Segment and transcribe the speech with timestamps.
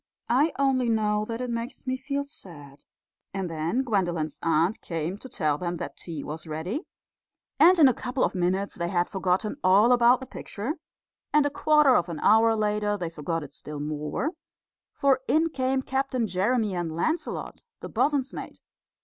[0.29, 2.79] "I only know that it makes me feel sad."
[3.35, 6.87] And then Gwendolen's aunt came to tell them that tea was ready,
[7.59, 10.73] and in a couple of minutes they had forgotten all about the picture;
[11.31, 14.31] and a quarter of an hour later they forgot it still more,
[14.91, 18.59] for in came Captain Jeremy and Lancelot, the bosun's mate.